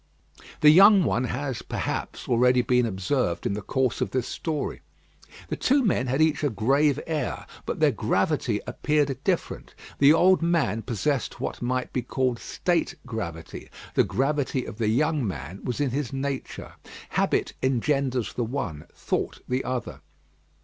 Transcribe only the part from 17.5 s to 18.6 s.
engenders the